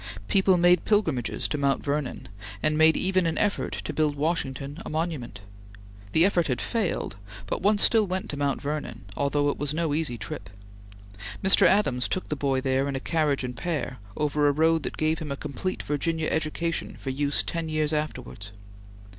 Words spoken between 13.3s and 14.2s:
and pair,